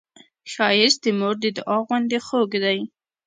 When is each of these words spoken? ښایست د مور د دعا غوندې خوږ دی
ښایست 0.51 0.99
د 1.03 1.05
مور 1.19 1.35
د 1.43 1.45
دعا 1.57 1.77
غوندې 1.87 2.19
خوږ 2.25 2.51
دی 2.63 2.79